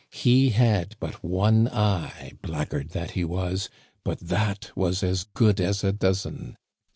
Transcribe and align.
He 0.09 0.49
had 0.49 0.95
but 0.99 1.23
one 1.23 1.67
eye, 1.67 2.31
blackguard 2.41 2.89
that 2.89 3.11
he 3.11 3.23
was, 3.23 3.69
but 4.03 4.19
that 4.19 4.71
was 4.75 5.03
as 5.03 5.25
good 5.25 5.59
as 5.61 5.83
a 5.83 5.91
dozen. 5.91 6.57